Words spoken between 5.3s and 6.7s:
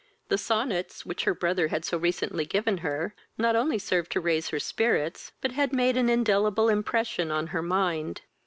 but had made an indelible